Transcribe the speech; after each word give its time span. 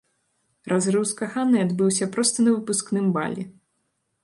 Разрыў 0.71 1.03
з 1.09 1.13
каханай 1.19 1.61
адбыўся 1.67 2.09
проста 2.17 2.37
на 2.49 2.57
выпускным 2.57 3.05
балі. 3.19 3.49